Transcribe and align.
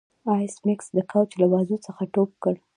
ایس 0.33 0.55
میکس 0.65 0.87
د 0.95 0.99
کوچ 1.11 1.29
له 1.41 1.45
بازو 1.51 1.77
څخه 1.87 2.03
ټوپ 2.13 2.31
کړ 2.43 2.55